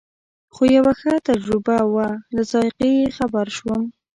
[0.53, 3.81] خو یوه ښه تجربه وه له ذایقې یې خبر شوم.